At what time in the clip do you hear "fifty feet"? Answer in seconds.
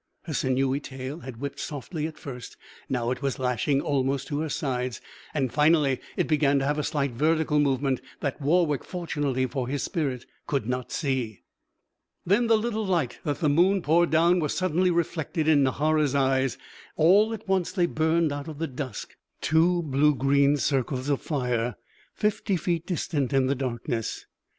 22.15-22.87